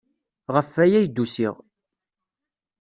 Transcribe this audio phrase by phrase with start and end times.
[0.53, 1.55] Ɣef waya ay d-usiɣ.